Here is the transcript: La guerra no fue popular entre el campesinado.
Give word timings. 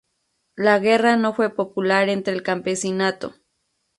La 0.55 0.79
guerra 0.79 1.15
no 1.15 1.31
fue 1.35 1.53
popular 1.53 2.09
entre 2.09 2.33
el 2.33 2.41
campesinado. 2.41 3.35